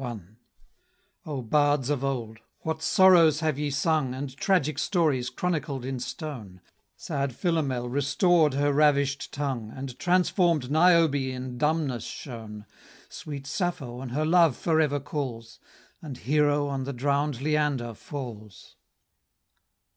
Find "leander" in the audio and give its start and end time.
17.40-17.94